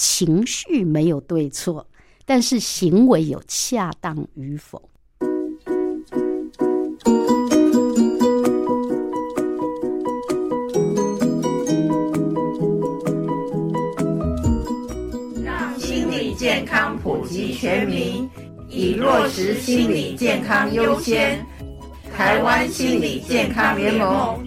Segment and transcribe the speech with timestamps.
[0.00, 1.84] 情绪没有对错，
[2.24, 4.80] 但是行为有恰当与否。
[15.42, 18.30] 让心理健康普及全民，
[18.68, 21.44] 以落实心理健康优先。
[22.16, 24.38] 台湾心理健康联盟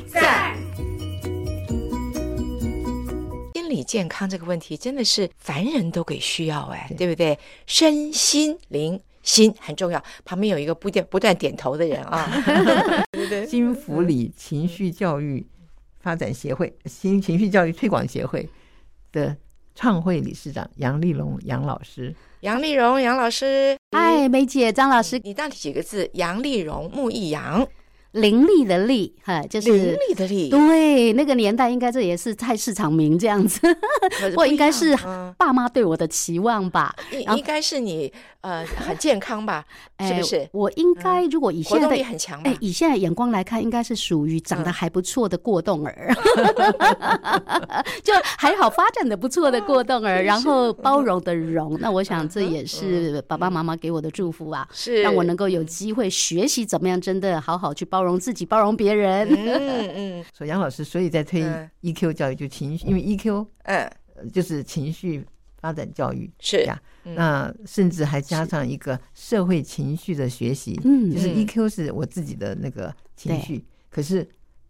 [3.91, 7.37] 健康这个问题真的是凡人都给需要哎，对，对不对？
[7.67, 12.31] 身心灵心很重要，旁边有一个不断不断点头的人啊，
[13.11, 13.45] 对对？
[13.45, 15.45] 心福里情绪教育
[15.99, 18.47] 发展协会、新情绪教育推广协会
[19.11, 19.35] 的
[19.75, 26.09] 创会理事长杨丽荣杨老师，杨丽荣杨老师，嗨，梅姐张老师，你到底几个字？
[26.13, 27.67] 杨丽荣木易杨。
[28.11, 30.49] 伶俐的俐，哈，就是伶俐的俐。
[30.49, 33.59] 对，那个年代应该这也是菜市场名这样子，
[34.35, 34.93] 或应该是
[35.37, 36.93] 爸妈对我的期望吧。
[37.11, 38.11] 应应该是你
[38.41, 39.63] 呃很健康吧？
[40.01, 40.49] 是不是？
[40.51, 46.13] 我应该如果以现在的很强，哎，以现在眼光来看，应该是属于长得还不错的过动儿，
[48.03, 51.79] 就还好发展的不错的过动儿， 然后包容的容。
[51.79, 58.00] 那我想这也是爸爸妈妈给我的祝福啊，是让我能够有机会学习怎么样真的好好去包。
[58.01, 59.29] 包容自己，包容别人。
[59.29, 61.43] 嗯 嗯，说杨老师，所以在推
[61.83, 63.91] EQ 教育，就情绪，因为 EQ，嗯，
[64.33, 65.23] 就是情绪
[65.59, 66.81] 发展教育，是呀。
[67.03, 74.27] 那甚至还加上一个社会情绪的学习，嗯，就是 EQ 是我自己的那个情绪，可是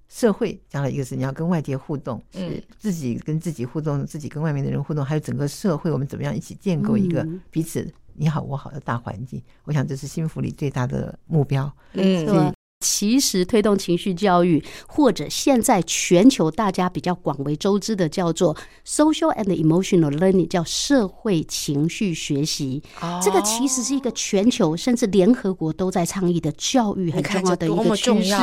[0.10, 9.42] 社会加了一个是你要跟外界互动，是自己跟自己互动，自己跟外面的人互动，还有整个社会，我们怎么样一起建构一个彼此你好我好的大环境？
[9.64, 11.74] 我想这是幸福里最大的目标。
[11.94, 12.54] 嗯。
[12.82, 22.82] 其实推动情绪教育，或者现在全球大家比较广为周知的叫做 social and emotional learning，叫社会情绪学习。
[23.00, 28.36] 哦，这个其实是一个全球甚至联合国都在倡议的教育很重要的一个趋势。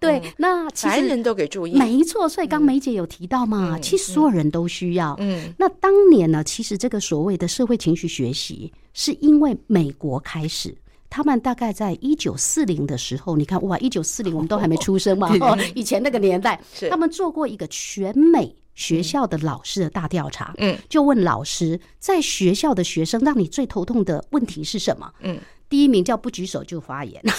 [0.00, 2.28] 对，那其实凡人都给注意，没错。
[2.28, 5.14] 所以刚梅姐有提到嘛，其实所有人都需要。
[5.20, 10.74] 嗯，那当年呢，其实这个所谓的社会情绪学习，是因为美国开始。
[11.14, 16.60] 他们大概在一九四零的时候，你看哇，一九四零我们都还没出生嘛， 哦，以前那个年代，
[16.90, 25.08] 他们做过一个全美学校的老师的大调查，嗯，就问老师，在学校的学生让你最头痛的问题是什么？
[25.20, 25.38] 嗯，
[25.68, 27.22] 第一名叫不举手就发言。
[27.30, 27.32] 现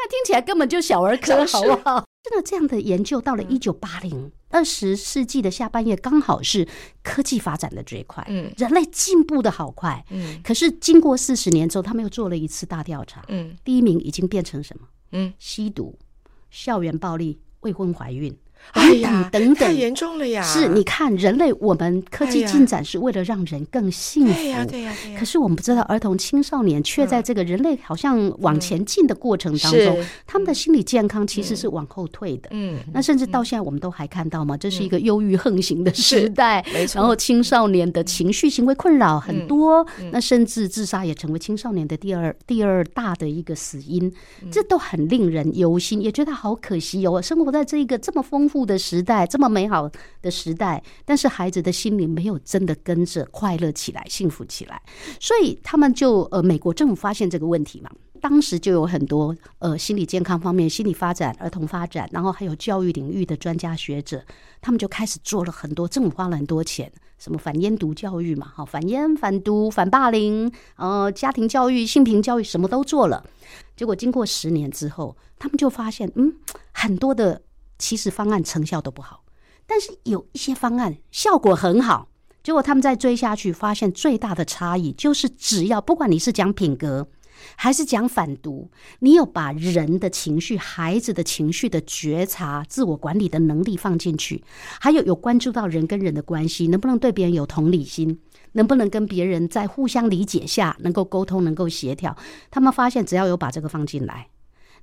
[0.00, 2.04] 在听起来根本就小儿科，好不好？
[2.22, 6.68] 真的这样的研究到了一九八零二十世纪的下半叶，刚好是
[7.02, 10.40] 科技发展的最快，嗯，人类进步的好快，嗯。
[10.44, 14.86] 可是经过四十年之后，他们又做了一次大调查，嗯，第一名已经变成什么？
[15.10, 15.98] 嗯，吸毒、
[16.50, 18.36] 校园暴力、未婚怀孕。
[18.72, 20.42] 哎呀，等等，太严重了呀！
[20.42, 24.32] 是，你看人类，我们科技进展是为了让人更幸福。
[24.32, 32.48] 对呀，对呀，可是我们不知道，儿童青少年却在这个人类好像往前进的过程当中，他们的心理健康其实是往后退的。
[32.52, 36.64] 嗯，那甚至到现在，我们都还看到嘛，这是一个忧郁横行的时代。
[36.72, 36.98] 没错。
[36.98, 44.10] 然后青少年的情绪行为困扰很多，那甚至自杀也成为青少年的第二第二大的一个死因。
[44.50, 47.20] 这都很令人忧心，也觉得好可惜哦。
[47.20, 49.90] 生活在这一个这么丰富的时代，这么美好
[50.20, 54.82] 的时代，但是孩子的心灵没有真的跟着快乐起来、幸福起来，
[55.18, 64.22] 所以他们就呃，美国政府发现这个问题嘛，当时就有很多呃心理健康方面、心理发展、儿童发展，然后还有教育领域的专家学者，
[64.60, 73.24] 他们就开始做了很多，政府花了很多钱，什么反烟毒教育嘛，好，反烟、反毒、反霸凌，呃，家庭教育、性平教育，什么都做了。
[73.74, 76.34] 结果经过十年之后，他们就发现，嗯，
[76.72, 77.40] 很多的。
[77.82, 79.24] 其实方案成效都不好，
[79.66, 82.08] 但是有一些方案效果很好。
[82.40, 87.08] 结果他们再追下去，发现最大的差异就是，只要不管你是讲品格，
[87.56, 88.70] 还是讲反毒，
[89.00, 94.44] 你有把人的情绪、孩子的情绪的觉察、自我管理的能力放进去，
[94.80, 98.20] 还有有关注到人跟人的关系，能不能对别人有同理心，
[98.52, 102.16] 能不能跟别人在互相理解下能够沟通、能够协调，
[102.48, 104.28] 他们发现只要有把这个放进来，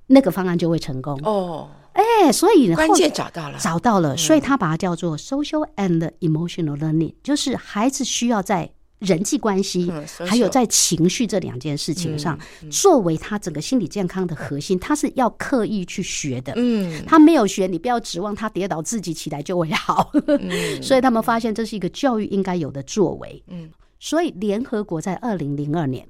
[0.08, 1.70] 那个方案就会成功哦。
[1.92, 8.70] 哎，所以关键找到了，找到了，所以他把它叫做 social and emotional learning，就是孩子需要在
[9.00, 9.90] 人际关系
[10.26, 12.38] 还有在情绪这两件事情上，
[12.70, 16.52] 作为他整个心理健康的核心，他是要刻意去学的。
[16.56, 20.12] 嗯，他没有学，你不要指望他跌倒自己起来就会好。
[20.82, 23.42] 所以他们发现这是一个教育应该有的作为。
[23.48, 26.06] 嗯，所以联合国在二零零二年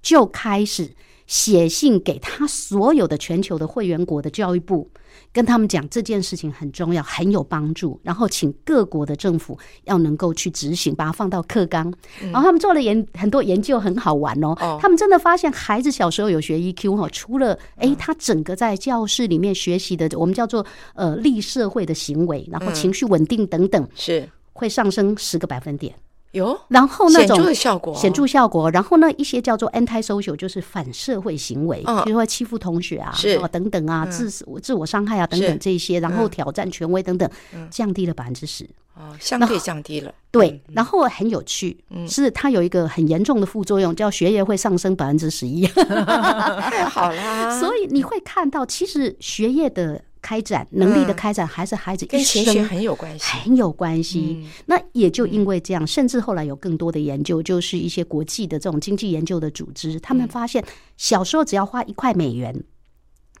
[0.00, 0.94] 就开始。
[1.26, 4.88] 写信给他所有的全球的会员国的教育部，
[5.32, 11.92] 跟他们讲这件事情很重要，很有帮助，然后请各国的政府要能够去执行，把它放到课纲。
[12.20, 14.54] 然后他们做了研很多研究，很好玩哦。
[14.80, 25.94] 他们真的发现，孩子小时候有学 EQ 哈，除了诶，他整个在教室里面学习的，我们叫做呃立社会的行为，然后情绪稳定等等，是会上升十个百分点。
[26.34, 28.70] 有，然后那种显著的效果，显著效果。
[28.70, 34.28] 然后呢，一些叫做 anti-social，就是反社会行为，比如说欺负同学啊，是等等啊，自
[34.60, 37.28] 自我伤害啊等等这些，然后挑战权威等等，
[37.70, 38.68] 降低了百分之十。
[38.96, 40.12] 哦，相对降低了。
[40.30, 41.76] 对，然后很有趣，
[42.08, 45.66] 是它有一个很严重的副作用，叫学业会上升百分之十一。
[45.66, 50.02] 太 好了，所以你会看到，其实学业的。
[50.24, 54.42] 开展能力的开展，还是孩子一生很有关系，很有关系。
[54.64, 60.64] 那也就因为这样，甚至后来有更多的研究，就是一些国际的这种经济研究的组织，他们发现
[60.96, 62.64] 小时候只要花一块美元，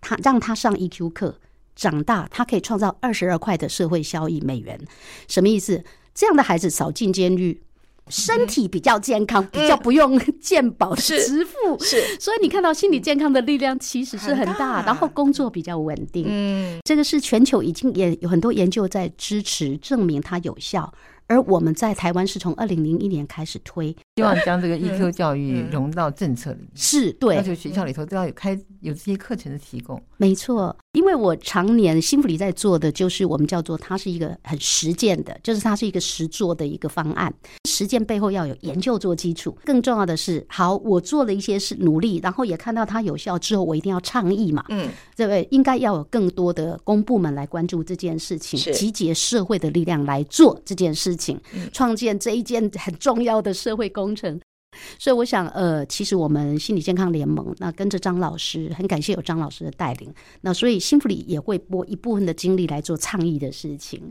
[0.02, 1.38] 他让他上 EQ 课，
[1.74, 4.78] 长大他可以创造二十二块的社会效益美元。
[5.26, 5.82] 什么意思？
[6.14, 7.62] 这样的孩子少进监狱。
[8.08, 20.92] 身体比较健康，比较不用健保的支付，是，所以你看到心理健康的力量其实是很大，然后工作比较稳定，嗯，这个是全球已经也有很多研究在支持，证明它有效。
[21.26, 29.98] 而我们在台湾是从二零零一年开始推，希望将这个 EQ 教育融到政策里面，是对，而且学校里头都要有开有这些课程的提供。
[30.18, 37.30] 没错，因为我常年心福里在做的就是我们叫做它是一个很实践的，就是它是一个实做的一个方案。
[37.68, 50.94] 实践背后要有研究做基础，更重要的是，好，我做了一些事努力，然后也看到它有效之后，我一定要倡议嘛，嗯，这位应该要有更多的公部门来关注这件事情，集结社会的力量来做这件。
[50.94, 51.40] 事情
[51.72, 54.40] 创建这一件很重要的社会工程，
[54.98, 64.02] 所以我想，呃，其实我们心理健康联盟那跟着张老师，很感谢有张老师的带领，那所以幸福里也会拨一部分的精力来做倡议的事情。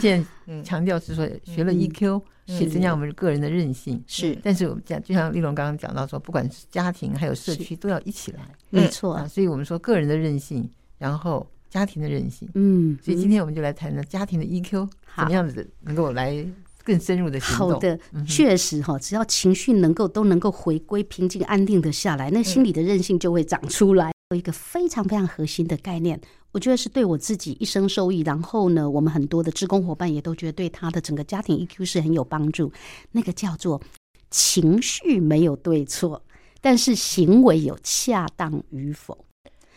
[0.00, 4.36] 现在强调是说，学了 EQ 是增加我们个人的韧性，是。
[4.42, 8.40] 但是我们讲，就像丽蓉刚刚讲到说，不管是家庭还有社区都要一起来，
[8.70, 9.28] 没错啊。
[9.28, 10.68] 所以我们说个人的韧性，
[10.98, 11.46] 然后。
[11.72, 16.46] 家庭的韧性，嗯，所以今天我们就来谈谈家庭的 EQ 怎么样子能够来
[16.84, 17.70] 更深入的行动。
[17.72, 24.12] 好的，确实哈，只要情绪能够都能够回归平静安定的下来，那心理的韧性就会长出来。
[24.30, 26.18] 有一个非常非常核心的概念，
[26.52, 28.22] 我觉得是对我自己一生受益。
[28.22, 32.72] 然后呢，我们很多的职工伙伴也都觉得对他的整个家庭 EQ 是很有帮助。
[33.10, 33.82] 那个叫做
[34.30, 36.22] 情绪没有对错，
[36.62, 39.22] 但是行为有恰当与否。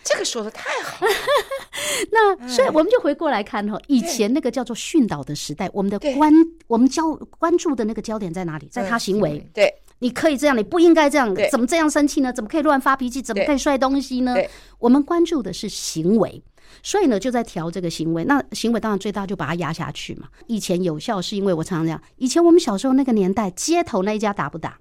[0.06, 1.12] 这个说的太好了，
[2.14, 6.32] 那所以我们就回过来看哈，以前那个叫做训导的时代，我们的关
[6.68, 8.68] 我们焦关注的那个焦点在哪里？
[8.68, 9.44] 在他行为。
[9.52, 12.32] 对，你可以这样，你不应该这样，怎么这样生气呢？
[12.32, 13.20] 怎么可以乱发脾气？
[13.20, 14.36] 怎么可以摔东西呢？
[14.78, 16.44] 我们关注的是行为，
[16.84, 18.24] 所以呢就在调这个行为。
[18.26, 20.28] 那行为当然最大就把它压下去嘛。
[20.46, 24.78] 以前有效是因为我常常讲，以前我们小时候那个年代，街头那一家打不打？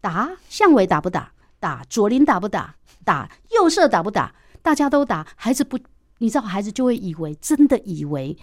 [0.00, 1.32] 打，巷尾打不打？
[1.60, 2.76] 打，左邻打不打？
[3.04, 4.34] 打，右舍打不打？
[4.60, 5.78] 大家都打，孩子不，
[6.18, 8.36] 你知道，孩子就会以为真的以为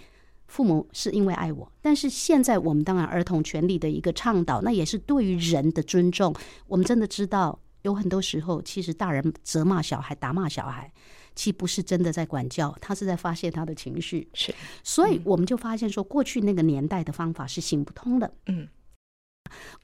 [0.48, 1.70] 父母是因为爱我。
[1.80, 6.34] 但是现在我们当然儿童权利的一个倡导，那也是对于人的尊重。
[6.66, 10.90] 我们真的知道，有很多时候，其实大人责骂小孩、打骂小孩，
[11.36, 14.28] 其实不是真的在管教，他是在发泄他的情绪。
[14.34, 14.52] 是，
[14.82, 18.32] 所以我们就发现说，过去那个年代的方法是行不通的。
[18.46, 18.66] 嗯。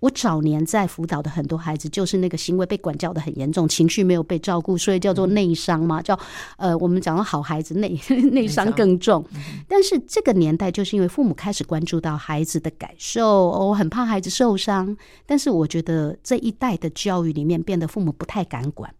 [0.00, 6.18] 我早年在辅导的很多孩子，就是那个行为被管教的很严重，情绪没有被照顾，所以叫做内伤嘛，叫
[6.56, 7.98] 呃，我们讲到好孩子内
[8.32, 9.24] 内伤更重。
[9.68, 14.96] 但是这个年代，就是因为父母开始关注到孩子的感受，我很怕孩子受伤。
[15.26, 18.94] 但是我觉得这一代的教育里面，变得父母不太敢管，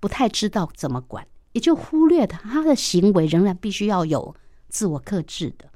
[0.00, 4.34] 不太知道怎么管，也就忽略他他的行为仍然必须要有
[4.68, 5.66] 自我克制的。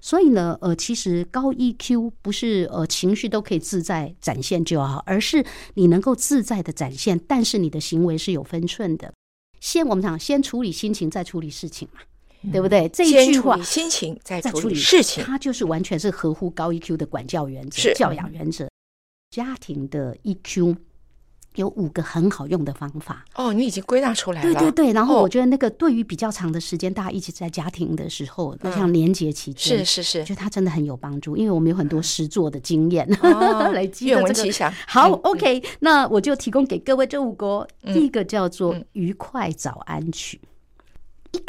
[0.00, 9.12] 所以呢，呃，其实高 EQ 不是呃情绪都可以自在展现就好，而是你能够自在的展现，但是你的行为是有分寸的。
[9.60, 12.00] 先我们讲，先处理心情，再处理事情嘛，
[12.42, 12.88] 嗯、对不对？
[12.90, 18.68] 这一句话，心情再处理事情，它就是完全是合乎高 EQ 的管教原则、教养原则，
[19.30, 20.76] 家庭的 EQ。
[21.56, 23.24] 有五个很好用的方法。
[23.34, 24.52] 哦，你已经归纳出来了。
[24.52, 33.08] 对对对，然后我觉得那个对于比较长的时间，大家一起在家庭的时候，那像年节期间，是是是，觉得它真的很有帮助，因为我们有很多实作的经验，
[33.74, 34.72] 来记愿闻其详。
[34.86, 40.40] 好，OK，那我就提供给各位这五个，第一个叫做愉快早安曲。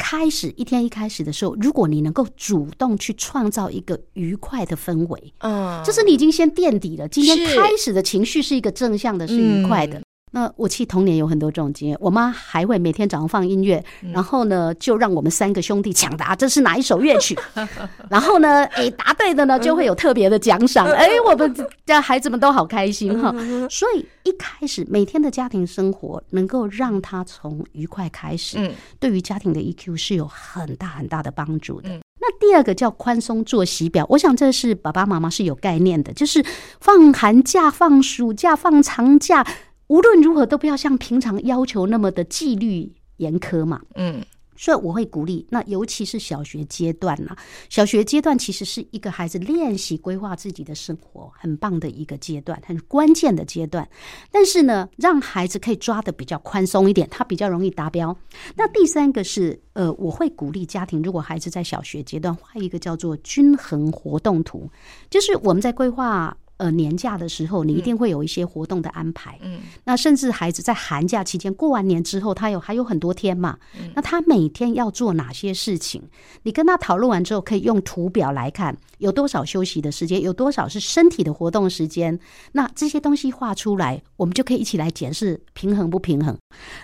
[0.08, 7.06] 一开始一天一开始的时候，如果你能够主动去创造一个愉快的氛围，嗯，就是你已经先垫底了。
[7.06, 10.00] 今天开始的情绪是一个正向的，是愉快的。
[10.38, 17.36] 那那我其实童年有很多这种经验，我妈还会每天早上放音乐，然后呢就让我们三个兄弟抢答这是哪一首乐曲，
[18.08, 21.52] 然后呢，哎，答对的呢就会有特别的奖赏，哎， 我们
[21.84, 23.34] 家孩子们都好开心哈。
[23.68, 31.88] 所以一开始每天的家庭生活能够让他从愉快开始，对于家庭的 EQ 是有很大很大的帮助的。
[32.20, 36.44] 那第二个叫宽松作息表，我想这是爸爸妈妈是有概念的，就是
[36.80, 39.44] 放寒假、放暑假、放长假。
[39.88, 43.80] 无论如何都不要像平常要求那么的纪律严苛嘛。
[43.94, 44.22] 嗯，
[44.56, 47.36] 所以我会鼓励，那尤其是小学阶段呐，
[47.68, 53.88] 小学阶段其实是一个孩子练习规划自己的生活很棒的一个阶段，很关键的阶段。
[54.30, 58.16] 但是呢，让孩子可以抓得比较宽松一点，他比较容易达标。
[58.56, 64.70] 那第三个是，呃，我会鼓励家庭，如果孩子在小学阶段画一个叫做均衡活动图，
[65.08, 66.36] 就是我们在规划。
[66.58, 69.38] 呃，年假的时候，你一定会有一些活动的安排。
[69.42, 73.56] 嗯，那甚至孩子在寒假期间过完年之后，他有还有很多天嘛。
[73.78, 76.02] 嗯，那他每天要做哪些事情？
[76.42, 82.18] 你跟他讨论完之后，可以用图表来看，有多少休息的时间，有多少是身体的活动时间。
[82.52, 86.36] 那这些东西画出来，我们就可以一起来检视平衡不平衡。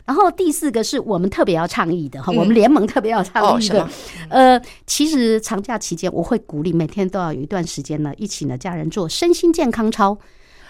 [0.05, 3.89] 然后第四个是我们特别要倡议的哈，我们联盟特别要倡议的。
[4.29, 10.19] 呃，其实长假期间，我会鼓励每天都要有一段时间呢，一起呢家人做身心健健康操，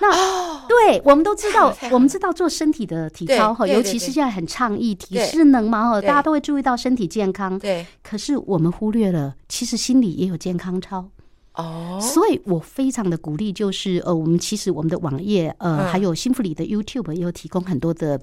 [0.01, 7.59] 那对我们都知道， 我们知道做身体的体操哈，尤其是现在很倡议体适能嘛哈，大家都会注意到身体健康。
[7.59, 11.07] 对，可是我们忽略了，其实心里也有健康操。
[11.55, 11.99] 哦。
[12.01, 18.21] 所以我非常的鼓励，就是呃，我们其实我们的网页呃，还有幸福里的 YouTube 也有提供很多的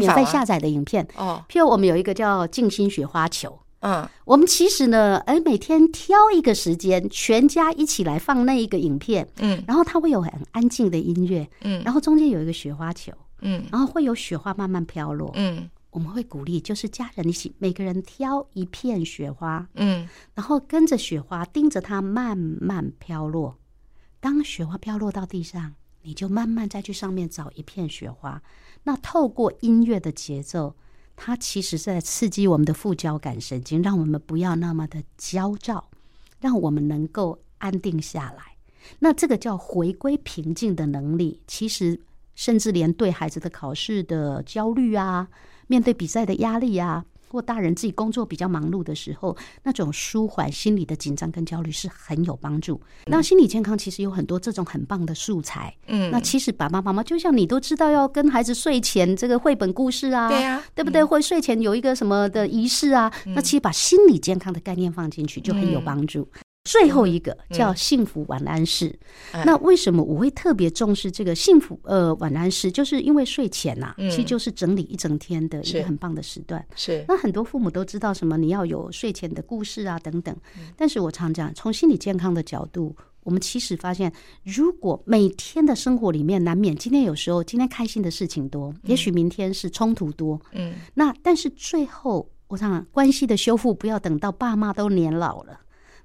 [0.00, 1.06] 免费下载的影片。
[1.16, 1.40] 哦。
[1.48, 3.56] 譬如我们有一个叫静心雪花球。
[3.82, 23.58] 嗯，我们其实呢，哎，每天挑一个时间，全家一起来放那一个影片，嗯，然后它会有很安静的音乐，嗯，然后中间有一个雪花球，嗯，然后会有雪花慢慢飘落，嗯，我们会鼓励，就是家人一起，每个人挑一片雪花，嗯，然后跟着雪花，盯着它慢慢飘落。
[24.20, 28.40] 当雪花飘落到地上，你就慢慢再去上面找一片雪花。
[28.84, 30.76] 那透过音乐的节奏。
[31.16, 35.88] 它其实是在刺激我们的副交感神经，让我们不要那么的焦躁，
[36.40, 38.56] 让我们能够安定下来。
[38.98, 42.00] 那这个叫回归平静的能力，其实
[42.34, 45.28] 甚至连对孩子的考试的焦虑啊，
[45.68, 47.04] 面对比赛的压力啊。
[47.32, 52.78] 或大人自己工作比较忙碌的时候，那种舒缓心理的紧张跟焦虑是很有帮助。
[53.06, 55.74] 那心理健康其实有很多这种很棒的素材。
[55.86, 61.02] 嗯，那其实爸爸妈妈就像你都知道，要跟孩子睡前这个绘本故事啊，对呀，对不对？
[61.02, 66.28] 或睡前有一个什么的仪式啊，那其实把心理健康的概念放进去就很有帮助。
[66.64, 68.96] 最后一个叫幸福晚安式。
[69.44, 72.70] 那为什么我会特别重视这个幸福呃晚安式？
[72.70, 76.64] 就是因为睡前呐，其实就是整理一整天的一个很棒的时段。
[76.76, 77.04] 是。
[77.08, 80.34] 那很多父母都知道什么，你要有睡前的故事啊等等。
[80.76, 84.12] 但是我常讲，从心理健康的角度，我们其实发现，
[84.44, 90.40] 如果每天的生活里面难免今天有时候今天开心的事情多，也许明天是冲突多。
[90.52, 90.74] 嗯。
[90.94, 95.58] 那但是最后，我想关系的修复不要等到爸妈都年老了。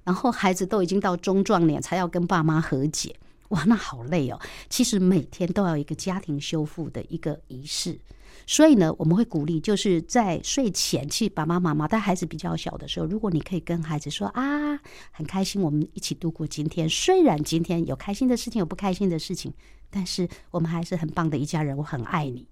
[0.08, 3.14] 然后孩子都已经到中壮年，才要跟爸妈和解，
[3.50, 4.40] 哇，那好累哦。
[4.70, 8.00] 其实每天都要一个家庭修复的一个仪式，
[8.46, 16.88] 所以呢，我们会鼓励，就是在睡前，去爸爸妈妈带孩子比较小的时候，如果你可以跟孩子说啊，很开心，我们一起度过今天。
[16.88, 19.52] 虽然今天有开心的事情，有不开心的事情，
[19.90, 22.48] 但是我们还是很棒的一家人，我很爱你。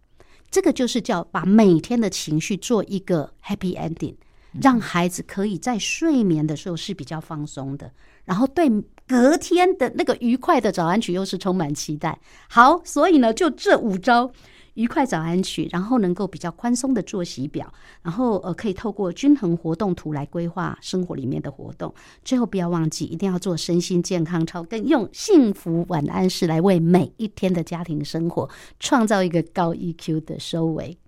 [0.50, 4.16] 这个就是叫把每天的情绪做一个 happy ending。
[4.60, 7.92] 让孩子可以在睡眠的时候是比较放松的，
[8.24, 8.68] 然后对
[9.06, 12.18] 隔天的那个愉快的早安曲又是充满期待。
[12.48, 14.30] 好，所以呢，就这五招
[14.74, 17.72] 愉快早安曲，然后能够比较宽松的作息表，
[18.02, 21.94] 然后呃可以透过均衡活动图来规划生活里面的活动。
[22.24, 30.98] 最后不要忘记，一定要做身心健康操，跟用幸福晚安式来为每一天的家庭生活创造一个高 EQ 的收尾。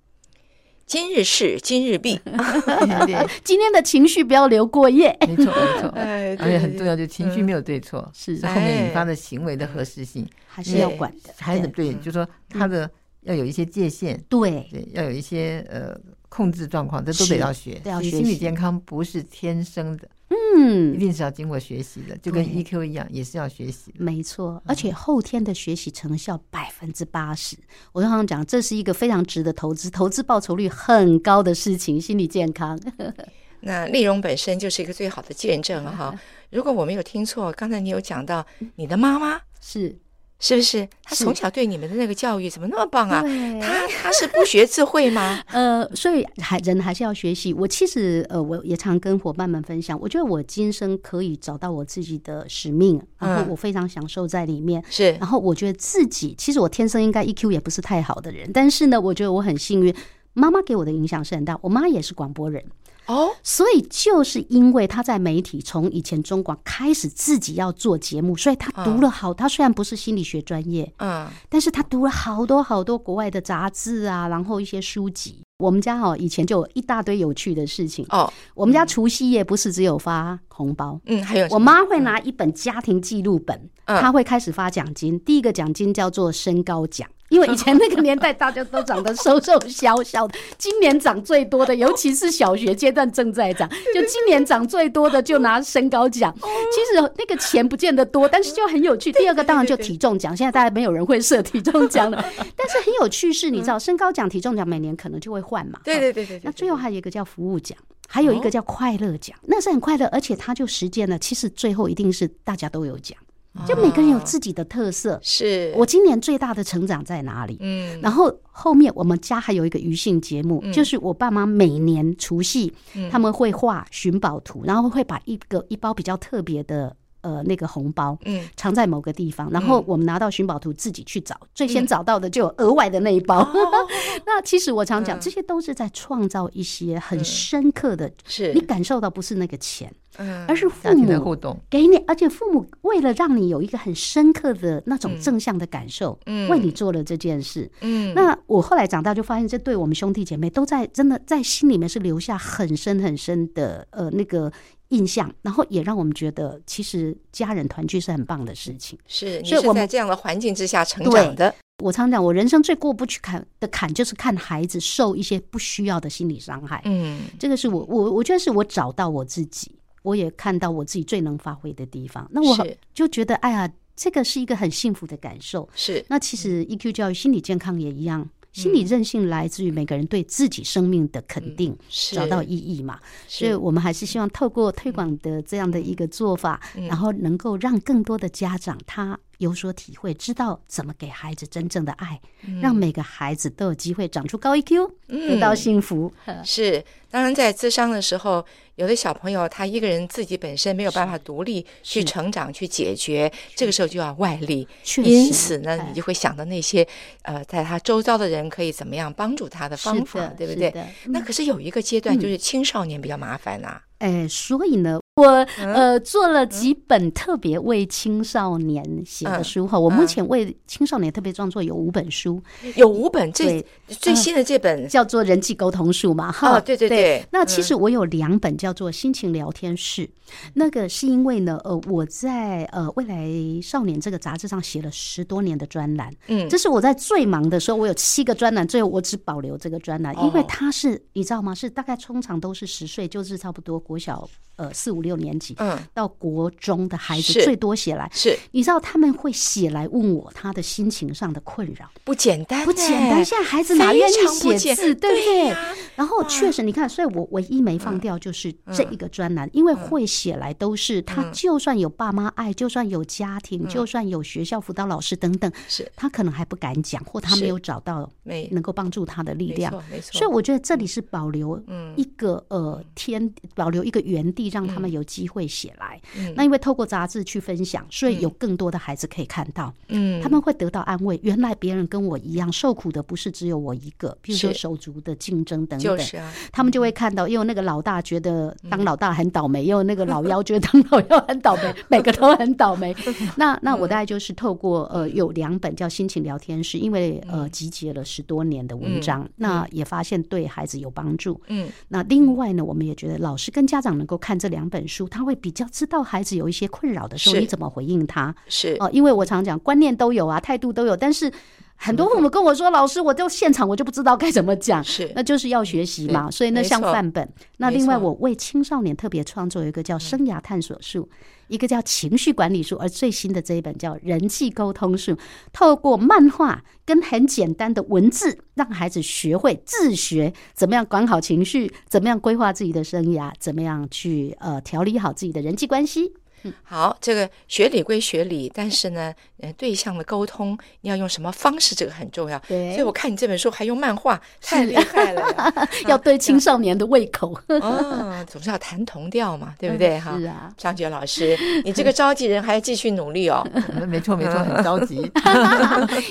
[0.88, 2.18] 今日事今日毕，
[3.44, 5.14] 今天的情绪不要留过夜。
[5.20, 10.26] 没错没错， 而且很重要，就情绪没有对错，是后面引发的行为的合适性。
[10.46, 11.30] 还是要管的。
[11.36, 12.90] 孩子对，就说他的
[13.20, 14.66] 要有一些界限，对。
[14.72, 15.94] 对，要有一些呃
[16.28, 17.80] 控制状况，这都得要学。
[17.84, 20.08] 要学心理健康不是天生的。
[20.30, 23.94] 嗯，一定是要经过学习的，就跟 EQ 一样，也是要学习。
[23.96, 27.56] 没错，而且后天的学习成效百分之八十。
[27.92, 32.78] 我刚刚讲，这是一个非常值得投资、投资报酬率很高的事情——心理健康。
[33.60, 36.14] 那内容本身就是一个最好的见证哈。
[36.50, 39.98] 如果我没有听错，刚才你有讲到你的妈妈是
[40.40, 40.88] 是不是？
[41.02, 43.22] 他从小对你们的那个教育怎么那么棒啊？
[43.60, 45.42] 他他是不学智慧吗？
[45.50, 47.52] 呃，所以还人还是要学习。
[47.52, 54.82] 我其实呃，我也常跟伙伴们分享，我觉得我今生可以找到我自己的使命，然后我非常享受在里面。
[54.88, 59.92] 是，然后我觉得自己其实我天生应该 EQ 也不是太好的人，但是呢，我觉得我很幸运，
[60.34, 61.58] 妈妈给我的影响是很大。
[61.62, 62.64] 我妈也是广播人。
[63.08, 69.34] 哦，所以就是因为他在媒体从以前中广开始自己要做节目，所以他读了好。
[69.34, 75.42] 他虽然不是心理学专业，嗯，但是他读了好多好多国外的杂志啊，然后一些书籍。
[75.58, 78.32] 我们家哦，以前就有一大堆有趣的事情哦。
[78.54, 85.18] 我们家除夕夜不是只有发红包，嗯，还有我妈会拿一本家庭记录本，她会开始发奖金。
[85.20, 87.08] 第一个奖金叫做身高奖。
[87.28, 90.38] 因为以前那个年代，大家都长得瘦瘦小小的。
[90.56, 96.34] 今年长最多的，尤其是小学阶段正在长， 就今年长最多的就拿身高奖。
[96.38, 99.12] 其实那个钱不见得多，但是就很有趣。
[99.12, 102.24] 第二个当然就体重奖，现在大家没有人会设体重奖了。
[102.56, 105.80] 但是很有趣是，你知道身高奖、体重奖每年可能就会换嘛？
[105.84, 106.40] 对对对对。
[106.42, 107.76] 那最后还有一个叫服务奖，
[108.08, 111.18] 还有一个叫快乐奖，那是很快乐，而且他就实践了。
[111.18, 113.18] 其实最后一定是大家都有奖。
[113.66, 115.72] 就每个人有自己的特色，是。
[115.76, 117.56] 我今年最大的成长在哪里？
[117.60, 122.72] 嗯，然后后面我们家还有一个余兴节目，就是我爸妈每年除夕
[123.10, 133.46] 他们会画寻宝图，然后会把一个一包比较特别的呃那个红包，嗯，藏在某个地方，然后我们拿到寻宝图自己去找，最先找到的就有额外的那一包。
[134.26, 138.52] 那其实我常讲，这些都是在创造一些很深刻的，是。
[138.54, 139.92] 你感受到不是那个钱。
[140.20, 141.56] 嗯，而是父母互动。
[141.70, 154.50] 给你，而且父母为了让你有一个很深刻的那种正向的感受，嗯，为你做了这件事，嗯，那我后来长大就发现，这对我们兄弟姐妹都在真的在心里面是留下很深很深的呃那个
[154.88, 158.98] 印象，然后也让我们觉得其实家人团聚是很棒的事情。
[159.06, 161.54] 是，所以我们在这样的环境之下成长的。
[161.82, 166.82] 我常讲，我人生最过不去坎的坎，就是看孩子受一些不需要的心理伤害。
[166.84, 169.72] 嗯，这个是我我我觉得是我找到我自己。
[170.02, 175.68] 我也看到我自己最能发挥的地方，那我就觉得，哎呀，这个是一个很幸福的感受。
[175.74, 178.26] 是，那其实 EQ 教育心理健康也一样，
[178.58, 181.78] 心理韧性来自于每个人对自己生命的肯定，
[182.12, 182.98] 找到意义嘛。
[183.28, 192.20] 所以我们还是希望透过推广的这样的一个做法，然后能够让更多的家长他有所体会，知道怎么给孩子真正的爱，
[192.60, 196.12] 让每个孩子都有机会长出高 EQ，得到幸福。
[196.44, 198.44] 是，当然在智商的时候。
[198.78, 204.68] 有的小朋友他一个人自己本身没有办法独立去成长去解决，这个时候就要外力。
[204.98, 206.86] 因此呢，你就会想到那些
[207.22, 210.72] 呃，在他周遭的人可以怎么样帮助他的方法，对不对？
[211.06, 213.82] 那可是有一个阶段就是青少年比较麻烦呐。
[213.98, 215.00] 哎，所以呢。
[215.18, 222.40] 我呃做了几本特别为青少年写的书哈，我目前为青少年特别创作有五本书，
[222.76, 227.24] 有五本，最最新的这本叫做《人际沟通术》嘛哈，对对对。
[227.32, 230.06] 那其实我有两本叫做《心情聊天室》，
[230.54, 233.28] 那个是因为呢，呃，我在呃未来
[233.60, 241.54] 少年这个杂志上写了十多年的专栏，嗯，这是我在最忙的时候，我有七个专栏，最后我只保留这个专栏，因为它是你知道吗？
[241.54, 244.28] 是大概通常都是十岁，就是差不多国小。
[244.56, 253.24] 呃，四五六年级，嗯，到国中的孩子最多写来，是，你知道他们会写来问我他的心情上的困扰，不简单，不简单。
[253.24, 254.12] 现在孩子哪愿意
[254.58, 255.56] 写字，对不对？
[255.94, 265.90] 然后确实，你看，所以我唯一没放掉就是这一个专栏，因为会写来都是他，就算有爸妈爱，就算有家庭，就算有学校辅导老师等等，是。
[265.94, 268.10] 他可能还不敢讲，或他没有找到
[268.50, 270.18] 能够帮助他的力量，没错。
[270.18, 271.62] 所以我觉得这里是保留
[271.96, 274.48] 一个呃天，保留一个原地。
[274.48, 281.18] 让他们有机会写来，嗯、那因为透过杂志去分享，所以有更多的孩子可以看到，嗯，他们会得到安慰。
[281.22, 284.16] 原来别人跟我一样受苦的，不是只有我一个。
[284.22, 292.96] 比如说手足的竞争等等，就是啊，他们就会看到，因为那个老大觉得当老大很倒霉， 因为那个老幺觉得当老幺很倒霉， 每个都很倒霉。
[293.36, 301.38] 那那我大概就是透过呃有两本叫《心情聊天室》，因为呃集结了十多年的文章，那也发现对孩子有帮助。
[301.48, 304.38] 嗯，那另外呢，我们也觉得老师跟家长能够看。
[304.38, 308.34] 这两本书，他会比较知道孩子有一些困扰的时候，你怎么回应他？
[308.48, 311.32] 是哦，因为我常讲观念都有啊，态度都有，但是
[311.76, 316.28] 很多父母跟我说：“老师，我就现场我就不知道该怎么讲。”是，那就是要学习嘛。
[316.30, 317.26] 所以那像范本。
[317.58, 321.08] 那另外，我为青少年特别创作一个叫生涯探索术，
[321.48, 325.16] 一个叫情绪管理术，而最新的这一本叫人际沟通术，
[325.52, 336.14] 透过漫画跟很简单的文字，让孩子学会自学怎么样管好情绪，怎么样规划自己的生涯，怎么样去呃调理好自己的人际关系。
[336.62, 342.38] 好，这个学理归学理，但是呢，呃，对象的沟通你要用什么方式，这个很重要。
[342.48, 345.22] 对，所以我看你这本书还用漫画，太厉害了，
[345.86, 347.38] 要对青少年的胃口。
[347.48, 349.98] 哦，总是要谈同调嘛，对不对？
[349.98, 353.46] 哈，是啊，张杰老师，你这个召集人还要继续努力哦。
[353.88, 355.10] 没错，没错，很着急，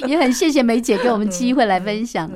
[0.07, 2.29] 也很谢谢梅姐给我们机会来分享。